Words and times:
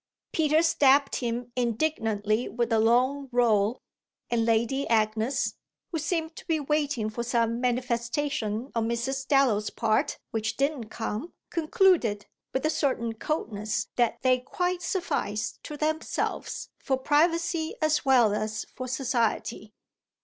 Peter 0.33 0.63
stabbed 0.63 1.17
him 1.17 1.51
indignantly 1.55 2.49
with 2.49 2.73
a 2.73 2.79
long 2.79 3.29
roll, 3.31 3.83
and 4.31 4.45
Lady 4.47 4.87
Agnes, 4.89 5.53
who 5.91 5.99
seemed 5.99 6.35
to 6.35 6.43
be 6.47 6.59
waiting 6.59 7.07
for 7.07 7.21
some 7.21 7.61
manifestation 7.61 8.71
on 8.73 8.89
Mrs. 8.89 9.27
Dallow's 9.27 9.69
part 9.69 10.17
which 10.31 10.57
didn't 10.57 10.89
come, 10.89 11.33
concluded, 11.51 12.25
with 12.51 12.65
a 12.65 12.71
certain 12.71 13.13
coldness, 13.13 13.89
that 13.95 14.19
they 14.23 14.39
quite 14.39 14.81
sufficed 14.81 15.63
to 15.65 15.77
themselves 15.77 16.69
for 16.79 16.97
privacy 16.97 17.75
as 17.79 18.03
well 18.03 18.33
as 18.33 18.65
for 18.75 18.87
society. 18.87 19.71